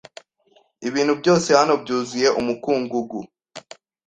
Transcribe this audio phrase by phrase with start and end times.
[0.87, 3.17] Ibintu byose hano byuzuye umukungugu.